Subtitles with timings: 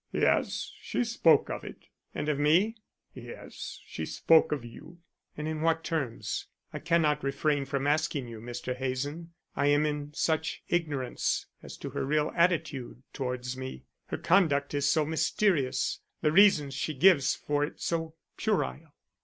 [0.13, 1.77] "Yes, she spoke of it."
[2.15, 2.75] "And of me?"
[3.13, 4.97] "Yes, she spoke of you."
[5.37, 6.47] "And in what terms?
[6.73, 8.75] I cannot refrain from asking you, Mr.
[8.75, 14.73] Hazen, I am in such ignorance as to her real attitude towards me; her conduct
[14.73, 18.95] is so mysterious; the reasons she gives for it so puerile."